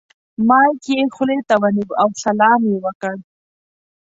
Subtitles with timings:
[0.47, 3.15] مایک یې خولې ته ونیو او سلام یې وکړ.